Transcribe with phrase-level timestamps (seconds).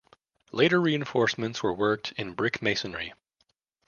[0.51, 3.13] Later reinforcements were worked in brick masonry.